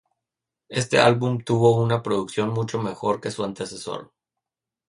[0.69, 4.11] Este álbum tuvo una producción mucho mejor que su antecesor.